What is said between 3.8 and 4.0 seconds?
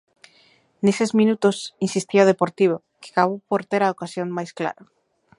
a